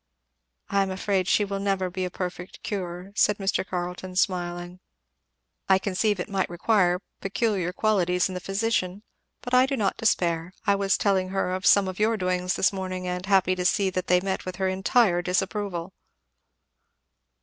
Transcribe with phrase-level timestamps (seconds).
[0.71, 3.63] "I am afraid she will never be a perfect cure," said Mr.
[3.63, 4.79] Carleton smiling.
[5.69, 9.03] "I conceive it might require peculiar qualities in the physician,
[9.43, 10.53] but I do not despair.
[10.65, 13.91] I was telling her of some of your doings this morning, and happy to see
[13.91, 15.93] that they met with her entire disapproval."